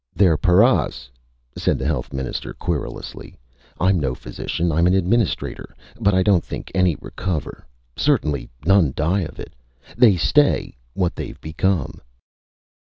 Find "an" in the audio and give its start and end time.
4.87-4.95